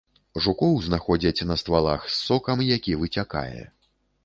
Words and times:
Жукоў 0.45 0.71
знаходзяць 0.85 1.45
на 1.51 1.59
ствалах 1.63 2.09
з 2.15 2.17
сокам, 2.31 2.65
які 2.73 2.99
выцякае. 3.05 3.61